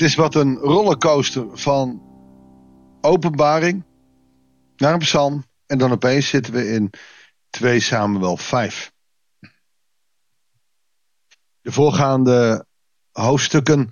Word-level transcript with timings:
Het 0.00 0.08
is 0.08 0.14
wat 0.14 0.34
een 0.34 0.56
rollercoaster 0.56 1.58
van 1.58 2.02
openbaring 3.00 3.84
naar 4.76 4.92
een 4.92 4.98
psalm. 4.98 5.44
En 5.66 5.78
dan 5.78 5.92
opeens 5.92 6.28
zitten 6.28 6.52
we 6.52 6.68
in 6.68 6.90
2 7.50 7.80
Samuel 7.80 8.36
5. 8.36 8.92
De 11.60 11.72
voorgaande 11.72 12.66
hoofdstukken 13.10 13.90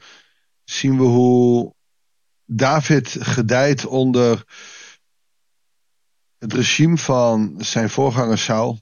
zien 0.65 0.97
we 0.97 1.05
hoe 1.05 1.75
David 2.45 3.17
gedijt 3.21 3.87
onder 3.87 4.45
het 6.39 6.53
regime 6.53 6.99
van 6.99 7.55
zijn 7.59 7.91
voorganger 7.91 8.39
Saul. 8.39 8.81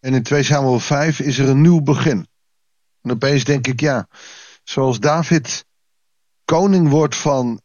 En 0.00 0.14
in 0.14 0.22
2 0.22 0.42
Samuel 0.42 0.80
5 0.80 1.20
is 1.20 1.38
er 1.38 1.48
een 1.48 1.60
nieuw 1.60 1.82
begin. 1.82 2.28
En 3.02 3.10
opeens 3.10 3.44
denk 3.44 3.66
ik, 3.66 3.80
ja, 3.80 4.08
zoals 4.62 5.00
David 5.00 5.64
koning 6.44 6.88
wordt 6.88 7.16
van 7.16 7.60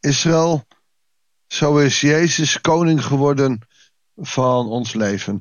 Israël, 0.00 0.64
zo 1.46 1.78
is 1.78 2.00
Jezus 2.00 2.60
koning 2.60 3.04
geworden 3.04 3.60
van 4.16 4.66
ons 4.66 4.92
leven. 4.94 5.40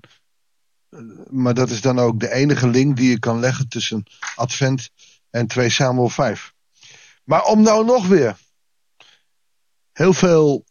Maar 1.29 1.53
dat 1.53 1.69
is 1.69 1.81
dan 1.81 1.99
ook 1.99 2.19
de 2.19 2.31
enige 2.31 2.67
link 2.67 2.97
die 2.97 3.09
je 3.09 3.19
kan 3.19 3.39
leggen 3.39 3.67
tussen 3.67 4.03
Advent 4.35 4.89
en 5.29 5.47
2 5.47 5.69
Samuel 5.69 6.09
5. 6.09 6.53
Maar 7.23 7.43
om 7.43 7.61
nou 7.61 7.85
nog 7.85 8.07
weer 8.07 8.37
heel 9.91 10.13
veel 10.13 10.65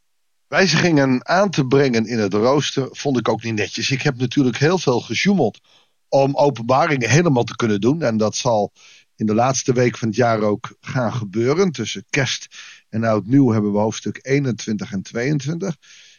wijzigingen 0.46 1.28
aan 1.28 1.50
te 1.50 1.66
brengen 1.66 2.06
in 2.06 2.18
het 2.18 2.34
rooster, 2.34 2.88
vond 2.90 3.18
ik 3.18 3.28
ook 3.28 3.42
niet 3.42 3.54
netjes. 3.54 3.90
Ik 3.90 4.02
heb 4.02 4.16
natuurlijk 4.16 4.56
heel 4.56 4.78
veel 4.78 5.00
gejoemeld 5.00 5.60
om 6.08 6.36
openbaringen 6.36 7.10
helemaal 7.10 7.44
te 7.44 7.56
kunnen 7.56 7.80
doen. 7.80 8.02
En 8.02 8.16
dat 8.16 8.36
zal 8.36 8.72
in 9.16 9.26
de 9.26 9.34
laatste 9.34 9.72
week 9.72 9.96
van 9.96 10.08
het 10.08 10.16
jaar 10.16 10.40
ook 10.40 10.76
gaan 10.80 11.12
gebeuren. 11.12 11.72
Tussen 11.72 12.04
kerst 12.10 12.56
en 12.88 13.04
oud 13.04 13.26
nieuw 13.26 13.50
hebben 13.50 13.72
we 13.72 13.78
hoofdstuk 13.78 14.18
21 14.22 14.92
en 14.92 15.02
22. 15.02 15.76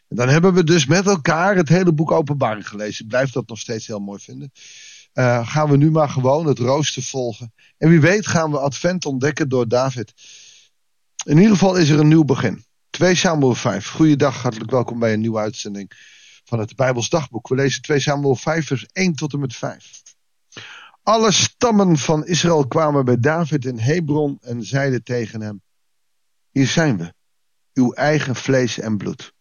En 0.08 0.16
dan 0.16 0.30
hebben 0.30 0.54
we 0.54 0.64
dus 0.64 0.86
met 0.86 1.06
elkaar 1.06 1.56
het 1.56 1.70
hele 1.70 1.94
boek 1.94 2.12
openbaring 2.12 2.68
gelezen. 2.68 3.04
Ik 3.04 3.10
blijf 3.10 3.32
dat 3.32 3.48
nog 3.48 3.60
steeds 3.60 3.88
heel 3.88 4.00
mooi 4.00 4.20
vinden. 4.20 4.52
Uh, 5.14 5.48
gaan 5.48 5.70
we 5.70 5.78
nu 5.78 5.92
maar 5.92 6.10
gewoon 6.10 6.46
het 6.46 6.60
rooster 6.60 7.04
volgen. 7.04 7.54
En 7.78 7.90
wie 7.90 8.00
weet 8.00 8.28
gaan 8.28 8.52
we 8.52 8.60
Advent 8.60 9.06
ontdekken 9.06 9.50
door 9.50 9.68
David. 9.68 10.14
In 11.26 11.38
ieder 11.38 11.52
geval 11.52 11.76
is 11.76 11.90
er 11.90 12.00
een 12.00 12.08
nieuw 12.08 12.24
begin. 12.24 12.66
2 12.90 13.16
Samuel 13.16 13.56
5. 13.56 13.88
Goeiedag, 13.88 14.42
hartelijk 14.42 14.72
welkom 14.72 15.00
bij 15.00 15.14
een 15.14 15.20
nieuwe 15.20 15.40
uitzending 15.40 15.92
van 16.44 16.60
het 16.60 16.76
Bijbels 16.76 17.10
Dagboek. 17.10 17.48
We 17.48 17.56
lezen 17.56 17.82
2 17.82 18.00
Samuel 18.00 18.36
5 18.36 18.68
vers 18.68 18.86
1 18.92 19.16
tot 19.16 19.34
en 19.34 19.40
met 19.40 19.56
5. 19.56 20.04
Alle 21.06 21.32
stammen 21.32 21.98
van 21.98 22.26
Israël 22.26 22.68
kwamen 22.68 23.06
bij 23.06 23.20
David 23.20 23.66
in 23.66 23.80
Hebron 23.80 24.38
en 24.42 24.64
zeiden 24.64 25.04
tegen 25.04 25.42
hem: 25.42 25.62
Hier 26.52 26.68
zijn 26.68 26.98
we, 26.98 27.14
uw 27.74 27.94
eigen 27.94 28.36
vlees 28.36 28.80
en 28.80 28.98
bloed. 28.98 29.34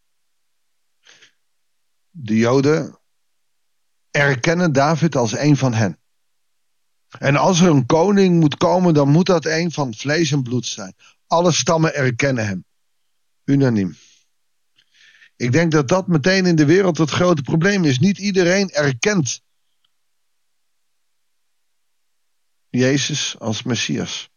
De 2.10 2.36
Joden 2.36 2.98
erkennen 4.10 4.72
David 4.72 5.16
als 5.16 5.36
een 5.36 5.56
van 5.56 5.74
hen. 5.74 5.98
En 7.18 7.36
als 7.36 7.60
er 7.60 7.68
een 7.68 7.86
koning 7.86 8.40
moet 8.40 8.56
komen, 8.56 8.94
dan 8.94 9.08
moet 9.08 9.26
dat 9.26 9.44
een 9.44 9.72
van 9.72 9.94
vlees 9.94 10.32
en 10.32 10.42
bloed 10.42 10.66
zijn. 10.66 10.94
Alle 11.26 11.52
stammen 11.52 11.94
erkennen 11.94 12.46
hem. 12.46 12.64
Unaniem. 13.44 13.96
Ik 15.36 15.52
denk 15.52 15.72
dat 15.72 15.88
dat 15.88 16.06
meteen 16.06 16.46
in 16.46 16.56
de 16.56 16.64
wereld 16.64 16.98
het 16.98 17.10
grote 17.10 17.42
probleem 17.42 17.84
is. 17.84 17.98
Niet 17.98 18.18
iedereen 18.18 18.70
erkent 18.70 19.42
Jezus 22.78 23.38
als 23.38 23.62
Messias. 23.62 24.30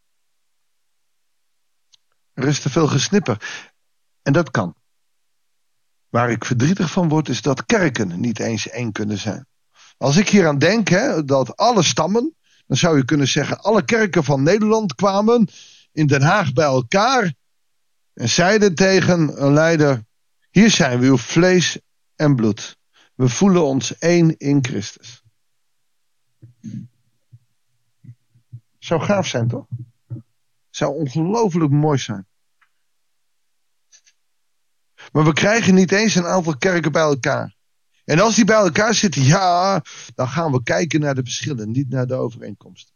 Er 2.32 2.46
is 2.46 2.60
te 2.60 2.70
veel 2.70 2.86
gesnipper. 2.86 3.66
En 4.22 4.32
dat 4.32 4.50
kan. 4.50 4.76
Waar 6.08 6.30
ik 6.30 6.44
verdrietig 6.44 6.90
van 6.90 7.08
word, 7.08 7.28
is 7.28 7.42
dat 7.42 7.66
kerken 7.66 8.20
niet 8.20 8.38
eens 8.38 8.68
één 8.68 8.92
kunnen 8.92 9.18
zijn. 9.18 9.46
Als 9.96 10.16
ik 10.16 10.28
hier 10.28 10.46
aan 10.46 10.58
denk, 10.58 10.88
hè, 10.88 11.24
dat 11.24 11.56
alle 11.56 11.82
stammen, 11.82 12.36
dan 12.66 12.76
zou 12.76 12.96
je 12.96 13.04
kunnen 13.04 13.28
zeggen, 13.28 13.60
alle 13.60 13.84
kerken 13.84 14.24
van 14.24 14.42
Nederland 14.42 14.94
kwamen 14.94 15.48
in 15.92 16.06
Den 16.06 16.22
Haag 16.22 16.52
bij 16.52 16.64
elkaar 16.64 17.34
en 18.14 18.28
zeiden 18.28 18.74
tegen 18.74 19.44
een 19.44 19.52
leider: 19.52 20.04
Hier 20.50 20.70
zijn 20.70 20.98
we, 20.98 21.06
uw 21.06 21.18
vlees 21.18 21.80
en 22.16 22.36
bloed. 22.36 22.78
We 23.14 23.28
voelen 23.28 23.64
ons 23.64 23.98
één 23.98 24.36
in 24.36 24.64
Christus. 24.64 25.22
Zou 28.88 29.00
gaaf 29.00 29.26
zijn, 29.26 29.48
toch? 29.48 29.66
Zou 30.70 30.94
ongelooflijk 30.94 31.70
mooi 31.70 31.98
zijn. 31.98 32.26
Maar 35.12 35.24
we 35.24 35.32
krijgen 35.32 35.74
niet 35.74 35.92
eens 35.92 36.14
een 36.14 36.26
aantal 36.26 36.56
kerken 36.56 36.92
bij 36.92 37.02
elkaar. 37.02 37.56
En 38.04 38.18
als 38.18 38.34
die 38.34 38.44
bij 38.44 38.56
elkaar 38.56 38.94
zitten, 38.94 39.22
ja, 39.22 39.82
dan 40.14 40.28
gaan 40.28 40.52
we 40.52 40.62
kijken 40.62 41.00
naar 41.00 41.14
de 41.14 41.22
verschillen, 41.22 41.70
niet 41.70 41.88
naar 41.88 42.06
de 42.06 42.14
overeenkomsten. 42.14 42.94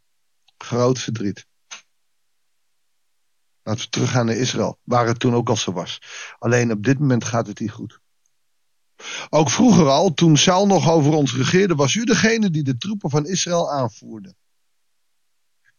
Groot 0.56 0.98
verdriet. 0.98 1.46
Laten 3.62 3.84
we 3.84 3.90
teruggaan 3.90 4.26
naar 4.26 4.36
Israël, 4.36 4.78
waar 4.82 5.06
het 5.06 5.20
toen 5.20 5.34
ook 5.34 5.48
al 5.48 5.56
zo 5.56 5.72
was. 5.72 6.00
Alleen 6.38 6.72
op 6.72 6.82
dit 6.82 6.98
moment 6.98 7.24
gaat 7.24 7.46
het 7.46 7.60
niet 7.60 7.70
goed. 7.70 8.00
Ook 9.30 9.50
vroeger 9.50 9.88
al, 9.88 10.14
toen 10.14 10.36
Saul 10.36 10.66
nog 10.66 10.90
over 10.90 11.12
ons 11.12 11.34
regeerde, 11.36 11.74
was 11.74 11.94
u 11.94 12.04
degene 12.04 12.50
die 12.50 12.62
de 12.62 12.76
troepen 12.76 13.10
van 13.10 13.26
Israël 13.26 13.72
aanvoerde. 13.72 14.34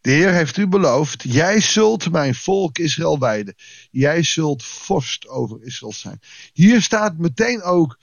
De 0.03 0.11
Heer 0.11 0.33
heeft 0.33 0.57
u 0.57 0.67
beloofd, 0.67 1.23
jij 1.23 1.59
zult 1.59 2.11
mijn 2.11 2.35
volk 2.35 2.77
Israël 2.77 3.19
wijden. 3.19 3.55
Jij 3.91 4.23
zult 4.23 4.63
vorst 4.63 5.27
over 5.27 5.63
Israël 5.63 5.93
zijn. 5.93 6.19
Hier 6.53 6.81
staat 6.81 7.17
meteen 7.17 7.61
ook 7.61 7.99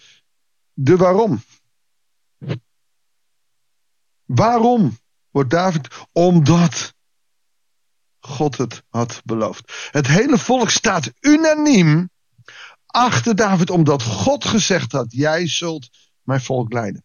de 0.72 0.96
waarom. 0.96 1.42
Waarom 4.24 4.98
wordt 5.30 5.50
David? 5.50 5.88
Omdat 6.12 6.94
God 8.18 8.56
het 8.56 8.82
had 8.88 9.20
beloofd. 9.24 9.88
Het 9.90 10.06
hele 10.06 10.38
volk 10.38 10.70
staat 10.70 11.12
unaniem 11.20 12.10
achter 12.86 13.36
David, 13.36 13.70
omdat 13.70 14.02
God 14.02 14.44
gezegd 14.44 14.92
had: 14.92 15.12
Jij 15.12 15.48
zult 15.48 15.88
mijn 16.22 16.40
volk 16.40 16.72
leiden. 16.72 17.04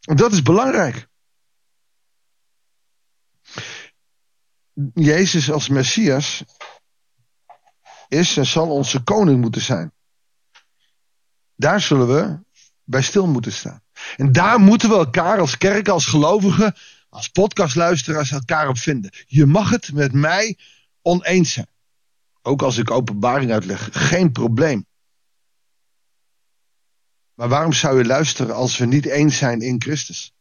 En 0.00 0.16
dat 0.16 0.32
is 0.32 0.42
belangrijk. 0.42 1.12
Jezus 4.94 5.50
als 5.50 5.68
Messias 5.68 6.44
is 8.08 8.36
en 8.36 8.46
zal 8.46 8.70
onze 8.70 9.02
koning 9.02 9.40
moeten 9.40 9.62
zijn. 9.62 9.92
Daar 11.56 11.80
zullen 11.80 12.06
we 12.06 12.38
bij 12.84 13.02
stil 13.02 13.26
moeten 13.26 13.52
staan. 13.52 13.82
En 14.16 14.32
daar 14.32 14.60
moeten 14.60 14.88
we 14.88 14.94
elkaar 14.94 15.38
als 15.38 15.56
kerk, 15.56 15.88
als 15.88 16.06
gelovigen, 16.06 16.74
als 17.08 17.28
podcastluisteraars 17.28 18.30
elkaar 18.30 18.68
op 18.68 18.78
vinden. 18.78 19.10
Je 19.26 19.46
mag 19.46 19.70
het 19.70 19.92
met 19.92 20.12
mij 20.12 20.58
oneens 21.02 21.52
zijn. 21.52 21.68
Ook 22.42 22.62
als 22.62 22.76
ik 22.76 22.90
openbaring 22.90 23.52
uitleg, 23.52 23.88
geen 23.92 24.32
probleem. 24.32 24.86
Maar 27.34 27.48
waarom 27.48 27.72
zou 27.72 27.98
je 27.98 28.04
luisteren 28.04 28.54
als 28.54 28.78
we 28.78 28.86
niet 28.86 29.06
eens 29.06 29.36
zijn 29.36 29.60
in 29.60 29.82
Christus? 29.82 30.33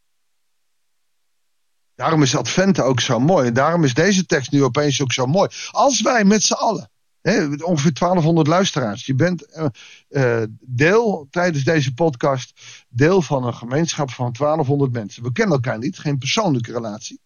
Daarom 2.03 2.21
is 2.21 2.35
Advent 2.35 2.79
ook 2.79 2.99
zo 2.99 3.19
mooi. 3.19 3.47
En 3.47 3.53
daarom 3.53 3.83
is 3.83 3.93
deze 3.93 4.25
tekst 4.25 4.51
nu 4.51 4.63
opeens 4.63 5.01
ook 5.01 5.13
zo 5.13 5.25
mooi. 5.25 5.49
Als 5.71 6.01
wij 6.01 6.23
met 6.23 6.43
z'n 6.43 6.53
allen, 6.53 6.89
hè, 7.21 7.45
ongeveer 7.45 7.93
1200 7.93 8.47
luisteraars, 8.47 9.05
je 9.05 9.15
bent 9.15 9.57
uh, 9.57 9.65
uh, 10.09 10.43
deel 10.59 11.27
tijdens 11.29 11.63
deze 11.63 11.93
podcast, 11.93 12.61
deel 12.89 13.21
van 13.21 13.43
een 13.43 13.53
gemeenschap 13.53 14.11
van 14.11 14.31
1200 14.31 14.91
mensen. 14.91 15.23
We 15.23 15.31
kennen 15.31 15.55
elkaar 15.55 15.77
niet, 15.77 15.99
geen 15.99 16.17
persoonlijke 16.17 16.71
relatie. 16.71 17.21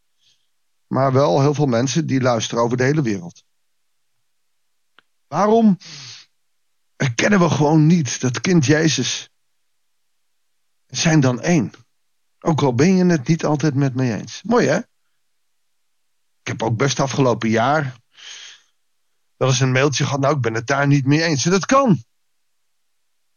Maar 0.87 1.13
wel 1.13 1.41
heel 1.41 1.53
veel 1.53 1.65
mensen 1.65 2.07
die 2.07 2.21
luisteren 2.21 2.63
over 2.63 2.77
de 2.77 2.83
hele 2.83 3.01
wereld. 3.01 3.43
Waarom 5.27 5.77
erkennen 6.95 7.39
we 7.39 7.49
gewoon 7.49 7.85
niet 7.85 8.21
dat 8.21 8.41
kind 8.41 8.65
Jezus 8.65 9.29
zijn 10.87 11.19
dan 11.19 11.41
één? 11.41 11.71
Ook 12.39 12.61
al 12.61 12.73
ben 12.73 12.95
je 12.95 13.05
het 13.05 13.27
niet 13.27 13.45
altijd 13.45 13.75
met 13.75 13.95
me 13.95 14.13
eens. 14.13 14.41
Mooi 14.43 14.67
hè? 14.67 14.77
Ik 16.41 16.53
heb 16.53 16.63
ook 16.63 16.77
best 16.77 16.99
afgelopen 16.99 17.49
jaar 17.49 17.95
wel 19.37 19.47
eens 19.47 19.59
een 19.59 19.71
mailtje 19.71 20.03
gehad. 20.03 20.19
Nou, 20.19 20.35
ik 20.35 20.41
ben 20.41 20.53
het 20.53 20.67
daar 20.67 20.87
niet 20.87 21.05
mee 21.05 21.23
eens. 21.23 21.45
En 21.45 21.51
dat 21.51 21.65
kan. 21.65 22.03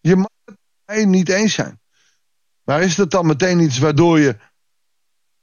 Je 0.00 0.16
mag 0.16 0.56
het 0.84 1.06
niet 1.06 1.28
eens 1.28 1.54
zijn. 1.54 1.80
Maar 2.62 2.82
is 2.82 2.94
dat 2.94 3.10
dan 3.10 3.26
meteen 3.26 3.60
iets 3.60 3.78
waardoor 3.78 4.18
je 4.18 4.38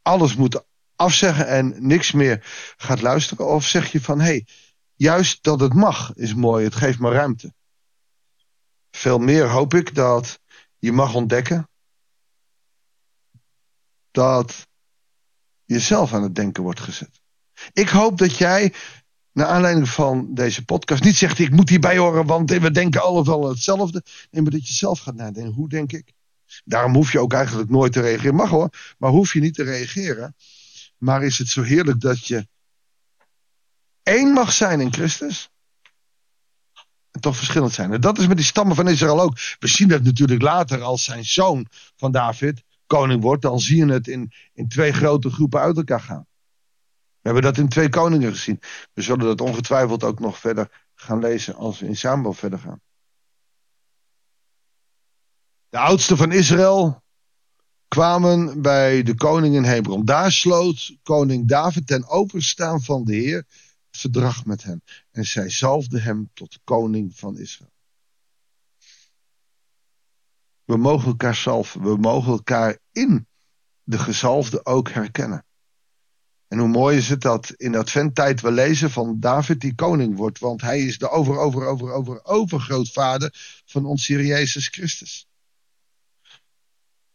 alles 0.01 0.35
moet 0.35 0.63
afzeggen 0.95 1.47
en 1.47 1.87
niks 1.87 2.11
meer 2.11 2.45
gaat 2.77 3.01
luisteren? 3.01 3.47
Of 3.47 3.65
zeg 3.65 3.91
je 3.91 4.01
van 4.01 4.19
hé, 4.19 4.25
hey, 4.25 4.47
juist 4.95 5.43
dat 5.43 5.59
het 5.59 5.73
mag 5.73 6.13
is 6.15 6.33
mooi. 6.33 6.63
Het 6.63 6.75
geeft 6.75 6.99
me 6.99 7.11
ruimte. 7.11 7.53
Veel 8.91 9.19
meer 9.19 9.49
hoop 9.49 9.73
ik 9.73 9.95
dat 9.95 10.39
je 10.77 10.91
mag 10.91 11.13
ontdekken 11.13 11.69
dat 14.17 14.67
je 15.65 15.79
zelf 15.79 16.13
aan 16.13 16.23
het 16.23 16.35
denken 16.35 16.63
wordt 16.63 16.79
gezet. 16.79 17.21
Ik 17.73 17.89
hoop 17.89 18.17
dat 18.17 18.37
jij, 18.37 18.73
naar 19.31 19.45
aanleiding 19.45 19.89
van 19.89 20.33
deze 20.33 20.65
podcast, 20.65 21.03
niet 21.03 21.17
zegt: 21.17 21.39
Ik 21.39 21.51
moet 21.51 21.69
hierbij 21.69 21.97
horen, 21.97 22.25
want 22.25 22.49
we 22.49 22.71
denken 22.71 23.01
allemaal 23.01 23.49
hetzelfde. 23.49 24.03
Nee, 24.31 24.41
maar 24.41 24.51
dat 24.51 24.67
je 24.67 24.73
zelf 24.73 24.99
gaat 24.99 25.15
nadenken: 25.15 25.53
hoe 25.53 25.69
denk 25.69 25.91
ik? 25.91 26.13
Daarom 26.63 26.93
hoef 26.93 27.11
je 27.11 27.19
ook 27.19 27.33
eigenlijk 27.33 27.69
nooit 27.69 27.93
te 27.93 28.01
reageren. 28.01 28.35
Mag 28.35 28.49
hoor, 28.49 28.69
maar 28.97 29.09
hoef 29.09 29.33
je 29.33 29.39
niet 29.39 29.53
te 29.53 29.63
reageren. 29.63 30.35
Maar 30.97 31.23
is 31.23 31.37
het 31.37 31.47
zo 31.47 31.61
heerlijk 31.61 32.01
dat 32.01 32.27
je 32.27 32.47
één 34.03 34.33
mag 34.33 34.51
zijn 34.51 34.81
in 34.81 34.93
Christus? 34.93 35.49
En 37.11 37.21
toch 37.21 37.37
verschillend 37.37 37.73
zijn. 37.73 37.93
En 37.93 38.01
dat 38.01 38.19
is 38.19 38.27
met 38.27 38.37
die 38.37 38.45
stammen 38.45 38.75
van 38.75 38.89
Israël 38.89 39.21
ook. 39.21 39.37
We 39.59 39.67
zien 39.67 39.87
dat 39.87 40.03
natuurlijk 40.03 40.41
later 40.41 40.81
als 40.81 41.03
zijn 41.03 41.25
zoon 41.25 41.65
van 41.95 42.11
David 42.11 42.65
koning 42.87 43.21
wordt. 43.21 43.41
Dan 43.41 43.59
zie 43.59 43.85
je 43.85 43.91
het 43.91 44.07
in, 44.07 44.31
in 44.53 44.67
twee 44.67 44.91
grote 44.91 45.29
groepen 45.29 45.59
uit 45.59 45.77
elkaar 45.77 46.01
gaan. 46.01 46.25
We 47.21 47.33
hebben 47.33 47.43
dat 47.43 47.57
in 47.57 47.69
twee 47.69 47.89
koningen 47.89 48.31
gezien. 48.31 48.59
We 48.93 49.01
zullen 49.01 49.25
dat 49.25 49.41
ongetwijfeld 49.41 50.03
ook 50.03 50.19
nog 50.19 50.39
verder 50.39 50.85
gaan 50.95 51.19
lezen 51.19 51.55
als 51.55 51.79
we 51.79 51.85
in 51.85 51.97
Samuel 51.97 52.33
verder 52.33 52.59
gaan. 52.59 52.81
De 55.69 55.77
oudsten 55.77 56.17
van 56.17 56.31
Israël 56.31 57.03
kwamen 57.87 58.61
bij 58.61 59.03
de 59.03 59.15
koning 59.15 59.55
in 59.55 59.63
Hebron. 59.63 60.05
Daar 60.05 60.31
sloot 60.31 60.97
koning 61.03 61.47
David 61.47 61.87
ten 61.87 62.07
openstaan 62.07 62.81
van 62.81 63.03
de 63.03 63.15
Heer 63.15 63.37
het 63.89 63.99
verdrag 63.99 64.45
met 64.45 64.63
hem. 64.63 64.81
En 65.11 65.25
zij 65.25 65.49
zalfde 65.49 65.99
hem 65.99 66.29
tot 66.33 66.59
koning 66.63 67.15
van 67.15 67.37
Israël. 67.37 67.71
We 70.67 70.77
mogen 70.77 71.07
elkaar. 71.07 71.65
We 71.81 71.97
mogen 71.97 72.31
elkaar 72.31 72.77
in 72.91 73.27
de 73.83 73.99
gezalfde 73.99 74.65
ook 74.65 74.89
herkennen. 74.89 75.45
En 76.47 76.57
hoe 76.57 76.67
mooi 76.67 76.97
is 76.97 77.09
het 77.09 77.21
dat 77.21 77.49
in 77.49 77.75
adventtijd 77.75 78.41
we 78.41 78.51
lezen 78.51 78.91
van 78.91 79.19
David 79.19 79.59
die 79.59 79.75
koning 79.75 80.15
wordt. 80.15 80.39
Want 80.39 80.61
hij 80.61 80.79
is 80.79 80.97
de 80.97 81.09
over, 81.09 81.37
over, 81.37 81.65
over, 81.65 81.91
over, 81.91 82.25
overgrootvader 82.25 83.61
van 83.65 83.85
ons 83.85 84.07
Heer 84.07 84.25
Jezus 84.25 84.67
Christus. 84.67 85.27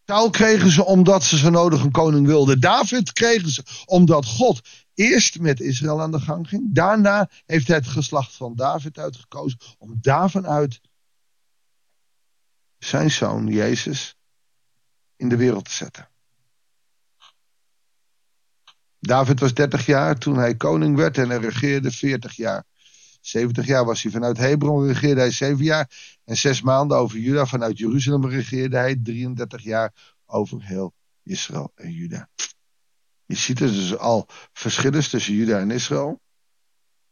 Saul 0.05 0.31
kregen 0.31 0.71
ze 0.71 0.85
omdat 0.85 1.25
ze 1.25 1.39
zo 1.39 1.51
nodig 1.51 1.83
een 1.83 1.91
koning 1.91 2.27
wilden. 2.27 2.61
David 2.61 3.13
kregen 3.13 3.51
ze 3.51 3.63
omdat 3.85 4.27
God 4.27 4.61
eerst 4.95 5.41
met 5.41 5.61
Israël 5.61 6.01
aan 6.01 6.11
de 6.11 6.21
gang 6.21 6.49
ging. 6.49 6.75
Daarna 6.75 7.31
heeft 7.47 7.67
hij 7.67 7.77
het 7.77 7.87
geslacht 7.87 8.35
van 8.35 8.55
David 8.55 8.99
uitgekozen 8.99 9.59
om 9.79 9.99
daarvan 10.01 10.47
uit 10.47 10.81
zijn 12.85 13.11
zoon 13.11 13.47
Jezus 13.47 14.17
in 15.17 15.29
de 15.29 15.37
wereld 15.37 15.65
te 15.65 15.71
zetten. 15.71 16.09
David 18.99 19.41
was 19.41 19.55
30 19.55 19.87
jaar 19.87 20.19
toen 20.19 20.37
hij 20.37 20.57
koning 20.57 20.97
werd 20.97 21.19
en 21.19 21.29
hij 21.29 21.39
regeerde 21.39 21.91
40 21.91 22.37
jaar. 22.37 22.65
70 23.21 23.67
jaar 23.67 23.85
was 23.85 24.03
hij 24.03 24.13
vanuit 24.13 24.37
Hebron, 24.37 24.87
regeerde 24.87 25.21
hij 25.21 25.31
7 25.31 25.65
jaar. 25.65 26.17
En 26.25 26.37
6 26.37 26.63
maanden 26.63 26.97
over 26.97 27.19
Juda. 27.19 27.47
Vanuit 27.47 27.79
Jeruzalem 27.79 28.27
regeerde 28.27 28.77
hij 28.77 28.97
33 29.03 29.63
jaar 29.63 30.17
over 30.27 30.63
heel 30.63 30.95
Israël 31.23 31.73
en 31.75 31.93
Juda. 31.93 32.29
Je 33.25 33.37
ziet 33.37 33.61
er 33.61 33.73
dus 33.73 33.97
al 33.97 34.27
verschillen 34.53 35.09
tussen 35.09 35.35
Juda 35.35 35.59
en 35.59 35.71
Israël. 35.71 36.21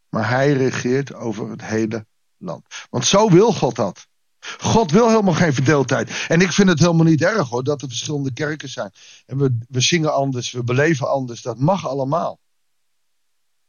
Maar 0.08 0.28
hij 0.28 0.52
regeert 0.52 1.14
over 1.14 1.50
het 1.50 1.62
hele 1.62 2.06
land. 2.36 2.66
Want 2.90 3.06
zo 3.06 3.30
wil 3.30 3.52
God 3.52 3.76
dat. 3.76 4.08
God 4.58 4.90
wil 4.90 5.08
helemaal 5.08 5.34
geen 5.34 5.54
verdeeldheid. 5.54 6.10
En 6.28 6.40
ik 6.40 6.52
vind 6.52 6.68
het 6.68 6.78
helemaal 6.78 7.04
niet 7.04 7.22
erg 7.22 7.48
hoor 7.48 7.64
dat 7.64 7.82
er 7.82 7.88
verschillende 7.88 8.32
kerken 8.32 8.68
zijn. 8.68 8.92
En 9.26 9.38
we, 9.38 9.58
we 9.68 9.80
zingen 9.80 10.14
anders, 10.14 10.50
we 10.50 10.64
beleven 10.64 11.10
anders. 11.10 11.42
Dat 11.42 11.58
mag 11.58 11.88
allemaal. 11.88 12.40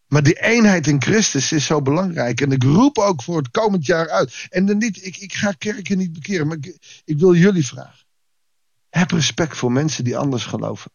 Maar 0.08 0.24
die 0.24 0.42
eenheid 0.42 0.88
in 0.88 1.02
Christus 1.02 1.52
is 1.52 1.66
zo 1.66 1.82
belangrijk. 1.82 2.42
En 2.42 2.52
ik 2.52 2.64
roep 2.64 2.98
ook 2.98 3.24
voor 3.24 3.38
het 3.38 3.52
komend 3.52 3.86
jaar 3.86 4.10
uit. 4.10 4.48
En 4.50 4.66
dan 4.66 4.78
niet, 4.78 5.06
ik, 5.06 5.18
ik 5.18 5.34
ga 5.34 5.52
kerken 5.52 5.98
niet 5.98 6.14
bekeren, 6.14 6.48
maar 6.48 6.58
ik, 6.58 7.02
ik 7.06 7.20
wil 7.20 7.36
jullie 7.36 7.68
vragen. 7.68 8.06
Heb 8.90 9.12
respect 9.12 9.58
voor 9.58 9.72
mensen 9.72 10.04
die 10.04 10.18
anders 10.18 10.46
geloven. 10.46 10.92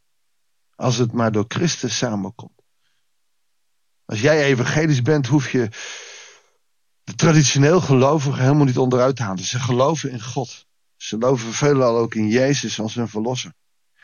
Als 0.75 0.97
het 0.97 1.13
maar 1.13 1.33
door 1.33 1.45
Christus 1.49 1.97
samenkomt. 1.97 2.63
Als 4.05 4.21
jij 4.21 4.45
evangelisch 4.45 5.03
bent, 5.03 5.27
hoef 5.27 5.51
je 5.51 5.69
de 7.07 7.15
traditioneel 7.15 7.81
gelovigen 7.81 8.43
helemaal 8.43 8.65
niet 8.65 8.79
onderuit 8.79 9.19
halen. 9.19 9.45
Ze 9.45 9.59
geloven 9.59 10.11
in 10.11 10.23
God. 10.23 10.67
Ze 10.97 11.17
geloven 11.17 11.53
veelal 11.53 11.97
ook 11.97 12.15
in 12.15 12.29
Jezus 12.29 12.81
als 12.81 12.95
hun 12.95 13.09
verlosser. 13.09 13.53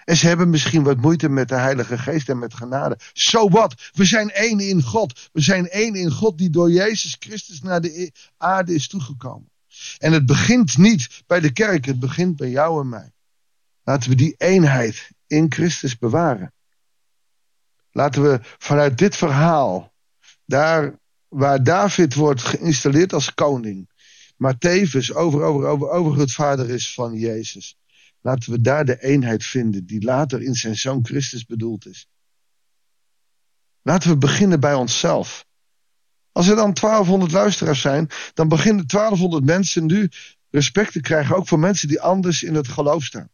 En 0.04 0.16
ze 0.16 0.26
hebben 0.26 0.50
misschien 0.50 0.82
wat 0.82 0.96
moeite 0.96 1.28
met 1.28 1.48
de 1.48 1.54
Heilige 1.54 1.98
Geest 1.98 2.28
en 2.28 2.38
met 2.38 2.54
genade. 2.54 2.98
Zo 3.12 3.48
wat? 3.48 3.90
We 3.92 4.04
zijn 4.04 4.30
één 4.30 4.60
in 4.60 4.82
God. 4.82 5.28
We 5.32 5.40
zijn 5.40 5.68
één 5.68 5.94
in 5.94 6.10
God 6.10 6.38
die 6.38 6.50
door 6.50 6.70
Jezus 6.70 7.16
Christus 7.18 7.62
naar 7.62 7.80
de 7.80 8.12
aarde 8.36 8.74
is 8.74 8.88
toegekomen. 8.88 9.50
En 9.98 10.12
het 10.12 10.26
begint 10.26 10.78
niet 10.78 11.22
bij 11.26 11.40
de 11.40 11.52
kerk, 11.52 11.84
het 11.84 11.98
begint 11.98 12.36
bij 12.36 12.50
jou 12.50 12.80
en 12.80 12.88
mij. 12.88 13.12
Laten 13.84 14.10
we 14.10 14.16
die 14.16 14.34
eenheid 14.38 15.10
in 15.26 15.52
Christus 15.52 15.98
bewaren. 15.98 16.52
Laten 17.90 18.22
we 18.22 18.40
vanuit 18.42 18.98
dit 18.98 19.16
verhaal, 19.16 19.92
daar 20.44 21.00
waar 21.32 21.62
David 21.62 22.14
wordt 22.14 22.42
geïnstalleerd 22.42 23.12
als 23.12 23.34
koning, 23.34 23.90
maar 24.36 24.58
tevens 24.58 25.14
over, 25.14 25.42
over, 25.42 25.66
over, 25.66 25.88
overgrootvader 25.88 26.70
is 26.70 26.94
van 26.94 27.14
Jezus. 27.14 27.78
Laten 28.20 28.52
we 28.52 28.60
daar 28.60 28.84
de 28.84 29.02
eenheid 29.02 29.44
vinden 29.44 29.86
die 29.86 30.02
later 30.02 30.42
in 30.42 30.54
zijn 30.54 30.76
zoon 30.76 31.04
Christus 31.04 31.44
bedoeld 31.44 31.86
is. 31.86 32.08
Laten 33.82 34.10
we 34.10 34.16
beginnen 34.16 34.60
bij 34.60 34.74
onszelf. 34.74 35.46
Als 36.32 36.48
er 36.48 36.56
dan 36.56 36.74
1200 36.74 37.32
luisteraars 37.32 37.80
zijn, 37.80 38.08
dan 38.34 38.48
beginnen 38.48 38.86
1200 38.86 39.44
mensen 39.44 39.86
nu 39.86 40.08
respect 40.50 40.92
te 40.92 41.00
krijgen, 41.00 41.36
ook 41.36 41.48
voor 41.48 41.58
mensen 41.58 41.88
die 41.88 42.00
anders 42.00 42.42
in 42.42 42.54
het 42.54 42.68
geloof 42.68 43.04
staan. 43.04 43.30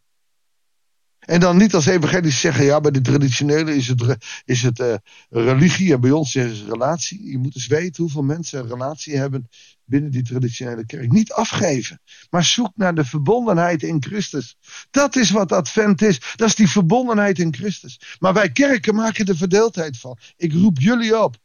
En 1.28 1.40
dan 1.40 1.56
niet 1.56 1.74
als 1.74 1.86
evangelisch 1.86 2.40
zeggen, 2.40 2.64
ja, 2.64 2.80
bij 2.80 2.90
de 2.90 3.00
traditionele 3.00 3.76
is 3.76 3.88
het, 3.88 4.16
is 4.44 4.62
het 4.62 4.78
uh, 4.78 4.94
religie 5.30 5.92
en 5.92 6.00
bij 6.00 6.10
ons 6.10 6.34
is 6.34 6.58
het 6.58 6.68
relatie. 6.68 7.30
Je 7.30 7.38
moet 7.38 7.54
eens 7.54 7.66
weten 7.66 8.02
hoeveel 8.02 8.22
mensen 8.22 8.60
een 8.60 8.68
relatie 8.68 9.16
hebben 9.16 9.48
binnen 9.84 10.10
die 10.10 10.22
traditionele 10.22 10.86
kerk. 10.86 11.12
Niet 11.12 11.32
afgeven, 11.32 12.00
maar 12.30 12.44
zoek 12.44 12.70
naar 12.74 12.94
de 12.94 13.04
verbondenheid 13.04 13.82
in 13.82 14.02
Christus. 14.02 14.56
Dat 14.90 15.16
is 15.16 15.30
wat 15.30 15.52
Advent 15.52 16.02
is. 16.02 16.20
Dat 16.36 16.48
is 16.48 16.54
die 16.54 16.68
verbondenheid 16.68 17.38
in 17.38 17.54
Christus. 17.54 18.16
Maar 18.18 18.32
wij 18.34 18.52
kerken 18.52 18.94
maken 18.94 19.26
er 19.26 19.36
verdeeldheid 19.36 19.98
van. 19.98 20.18
Ik 20.36 20.52
roep 20.52 20.78
jullie 20.78 21.22
op 21.22 21.36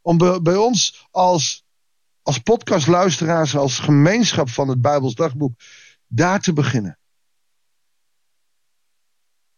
om 0.00 0.18
bij 0.42 0.56
ons 0.56 1.06
als, 1.10 1.64
als 2.22 2.38
podcastluisteraars, 2.38 3.56
als 3.56 3.78
gemeenschap 3.78 4.50
van 4.50 4.68
het 4.68 4.80
Bijbels 4.80 5.14
dagboek, 5.14 5.60
daar 6.06 6.40
te 6.40 6.52
beginnen 6.52 6.98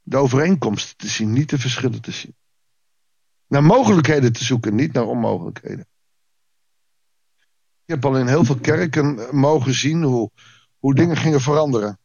de 0.09 0.17
overeenkomsten 0.17 0.97
te 0.97 1.09
zien, 1.09 1.33
niet 1.33 1.51
de 1.51 1.59
verschillen 1.59 2.01
te 2.01 2.11
zien. 2.11 2.35
Naar 3.47 3.65
mogelijkheden 3.65 4.33
te 4.33 4.45
zoeken, 4.45 4.75
niet 4.75 4.93
naar 4.93 5.07
onmogelijkheden. 5.07 5.87
Ik 7.85 7.95
heb 7.95 8.05
al 8.05 8.19
in 8.19 8.27
heel 8.27 8.45
veel 8.45 8.59
kerken 8.59 9.37
mogen 9.37 9.75
zien 9.75 10.03
hoe, 10.03 10.31
hoe 10.79 10.95
dingen 10.95 11.17
gingen 11.17 11.41
veranderen. 11.41 11.99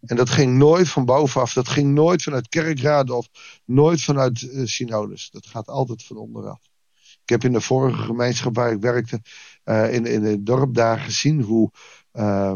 En 0.00 0.16
dat 0.16 0.30
ging 0.30 0.56
nooit 0.56 0.88
van 0.88 1.04
bovenaf, 1.04 1.52
dat 1.52 1.68
ging 1.68 1.94
nooit 1.94 2.22
vanuit 2.22 2.48
kerkraden 2.48 3.16
of 3.16 3.28
nooit 3.64 4.02
vanuit 4.02 4.42
uh, 4.42 4.66
synodes. 4.66 5.30
Dat 5.30 5.46
gaat 5.46 5.68
altijd 5.68 6.02
van 6.02 6.16
onderaf. 6.16 6.60
Ik 6.94 7.28
heb 7.28 7.44
in 7.44 7.52
de 7.52 7.60
vorige 7.60 8.02
gemeenschap 8.02 8.54
waar 8.54 8.72
ik 8.72 8.80
werkte, 8.80 9.20
uh, 9.64 9.92
in, 9.92 10.06
in 10.06 10.22
het 10.22 10.46
dorp 10.46 10.74
daar 10.74 10.98
gezien 10.98 11.42
hoe 11.42 11.70
uh, 12.12 12.54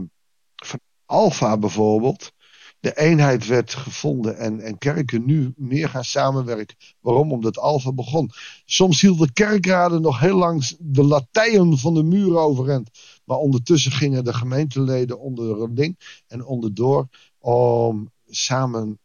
van 0.54 0.80
Alfa 1.04 1.58
bijvoorbeeld 1.58 2.32
de 2.80 2.96
eenheid 2.96 3.46
werd 3.46 3.74
gevonden 3.74 4.36
en, 4.36 4.60
en 4.60 4.78
kerken 4.78 5.24
nu 5.24 5.52
meer 5.56 5.88
gaan 5.88 6.04
samenwerken. 6.04 6.76
Waarom? 7.00 7.32
Omdat 7.32 7.58
Alfa 7.58 7.92
begon. 7.92 8.30
Soms 8.64 9.00
hielden 9.00 9.32
kerkraden 9.32 10.02
nog 10.02 10.20
heel 10.20 10.36
lang 10.36 10.76
de 10.78 11.04
latijnen 11.04 11.78
van 11.78 11.94
de 11.94 12.02
muren 12.02 12.40
overeind. 12.40 12.90
Maar 13.24 13.36
ondertussen 13.36 13.92
gingen 13.92 14.24
de 14.24 14.34
gemeenteleden 14.34 15.20
onder 15.20 15.62
een 15.62 15.74
ding 15.74 16.22
en 16.26 16.44
onderdoor 16.44 17.08
om 17.38 18.10
samen 18.26 18.98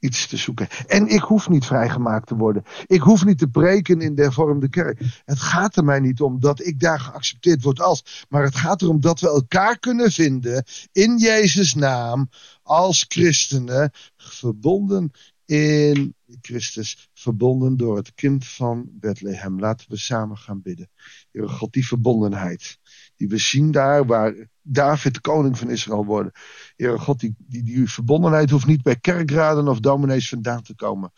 iets 0.00 0.26
te 0.26 0.36
zoeken. 0.36 0.68
En 0.86 1.06
ik 1.06 1.20
hoef 1.20 1.48
niet 1.48 1.64
vrijgemaakt 1.64 2.26
te 2.26 2.36
worden. 2.36 2.64
Ik 2.86 3.00
hoef 3.00 3.24
niet 3.24 3.38
te 3.38 3.48
preken 3.48 4.00
in 4.00 4.14
de 4.14 4.22
hervormde 4.22 4.68
kerk. 4.68 5.00
Het 5.24 5.40
gaat 5.40 5.76
er 5.76 5.84
mij 5.84 6.00
niet 6.00 6.20
om 6.20 6.40
dat 6.40 6.64
ik 6.66 6.80
daar 6.80 7.00
geaccepteerd 7.00 7.62
word 7.62 7.80
als. 7.80 8.26
Maar 8.28 8.42
het 8.42 8.56
gaat 8.56 8.82
erom 8.82 9.00
dat 9.00 9.20
we 9.20 9.28
elkaar 9.28 9.78
kunnen 9.78 10.12
vinden 10.12 10.64
in 10.92 11.18
Jezus' 11.18 11.74
naam. 11.74 12.28
Als 12.62 13.04
christenen. 13.08 13.90
Verbonden 14.16 15.10
in 15.44 16.14
Christus. 16.40 17.08
Verbonden 17.14 17.76
door 17.76 17.96
het 17.96 18.14
kind 18.14 18.46
van 18.46 18.88
Bethlehem. 18.90 19.60
Laten 19.60 19.90
we 19.90 19.96
samen 19.96 20.36
gaan 20.36 20.62
bidden. 20.62 20.90
Heer 21.30 21.48
God, 21.48 21.72
die 21.72 21.86
verbondenheid 21.86 22.78
die 23.20 23.28
we 23.28 23.38
zien 23.38 23.70
daar, 23.70 24.06
waar 24.06 24.34
David 24.62 25.20
koning 25.20 25.58
van 25.58 25.70
Israël 25.70 26.04
wordt. 26.04 26.38
Heere 26.76 26.98
God, 26.98 27.20
die, 27.20 27.34
die, 27.38 27.62
die 27.62 27.90
verbondenheid 27.90 28.50
hoeft 28.50 28.66
niet 28.66 28.82
bij 28.82 28.96
kerkraden 28.96 29.68
of 29.68 29.80
dominees 29.80 30.28
vandaan 30.28 30.62
te 30.62 30.74
komen. 30.74 31.12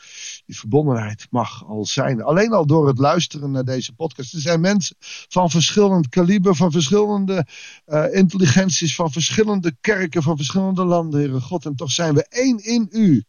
Die 0.46 0.58
verbondenheid 0.58 1.26
mag 1.30 1.64
al 1.66 1.84
zijn. 1.84 2.22
Alleen 2.22 2.52
al 2.52 2.66
door 2.66 2.86
het 2.86 2.98
luisteren 2.98 3.50
naar 3.50 3.64
deze 3.64 3.94
podcast. 3.94 4.32
Er 4.32 4.40
zijn 4.40 4.60
mensen 4.60 4.96
van 5.28 5.50
verschillend 5.50 6.08
kaliber, 6.08 6.56
van 6.56 6.70
verschillende 6.70 7.46
uh, 7.86 8.14
intelligenties, 8.14 8.94
van 8.94 9.12
verschillende 9.12 9.76
kerken, 9.80 10.22
van 10.22 10.36
verschillende 10.36 10.84
landen, 10.84 11.20
Heere 11.20 11.40
God. 11.40 11.64
En 11.64 11.74
toch 11.74 11.90
zijn 11.90 12.14
we 12.14 12.26
één 12.28 12.58
in 12.58 12.88
u. 12.90 13.24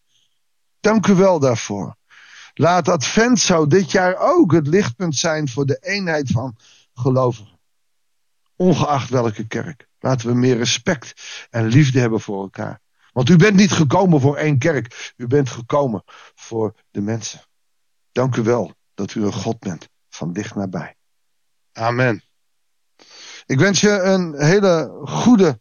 Dank 0.80 1.08
u 1.08 1.14
wel 1.14 1.40
daarvoor. 1.40 1.96
Laat 2.54 2.90
Advent 2.90 3.40
zo 3.40 3.68
dit 3.68 3.92
jaar 3.92 4.16
ook 4.18 4.52
het 4.52 4.68
lichtpunt 4.68 5.16
zijn 5.16 5.50
voor 5.50 5.66
de 5.66 5.78
eenheid 5.82 6.32
van 6.32 6.56
gelovigen. 6.94 7.53
Ongeacht 8.64 9.10
welke 9.10 9.48
kerk. 9.48 9.88
Laten 10.00 10.28
we 10.28 10.34
meer 10.34 10.58
respect 10.58 11.14
en 11.50 11.66
liefde 11.66 12.00
hebben 12.00 12.22
voor 12.22 12.42
elkaar. 12.42 12.82
Want 13.12 13.30
u 13.30 13.36
bent 13.36 13.56
niet 13.56 13.72
gekomen 13.72 14.22
voor 14.22 14.38
één 14.38 14.58
kerk. 14.58 15.14
U 15.18 15.28
bent 15.28 15.50
gekomen 15.50 16.04
voor 16.36 16.76
de 16.92 17.02
mensen. 17.02 17.42
Dank 18.12 18.36
u 18.36 18.42
wel 18.42 18.74
dat 18.94 19.14
u 19.14 19.24
een 19.26 19.34
God 19.34 19.60
bent 19.60 19.90
van 20.10 20.34
dicht 20.34 20.56
nabij. 20.56 20.96
Amen. 21.74 22.24
Ik 23.46 23.60
wens 23.60 23.82
je 23.82 23.90
een 23.90 24.34
hele 24.42 25.02
goede 25.06 25.60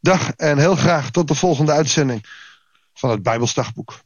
dag 0.00 0.30
en 0.30 0.58
heel 0.58 0.76
graag 0.76 1.10
tot 1.10 1.28
de 1.28 1.34
volgende 1.34 1.72
uitzending 1.72 2.24
van 2.92 3.10
het 3.10 3.22
Bijbelsdagboek. 3.22 4.00